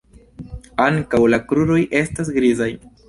Ankaŭ 0.85 1.19
la 1.33 1.41
kruroj 1.51 1.79
estas 2.03 2.33
grizaj. 2.39 2.71